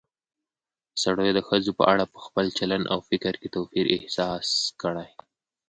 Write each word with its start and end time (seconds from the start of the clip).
سړيو 1.01 1.35
د 1.37 1.39
ښځو 1.47 1.71
په 1.79 1.83
اړه 1.93 2.05
په 2.13 2.19
خپل 2.25 2.45
چلن 2.57 2.81
او 2.93 2.99
فکر 3.09 3.33
کې 3.41 3.47
توپير 3.55 3.85
احساس 3.95 4.47
کړى 4.81 5.07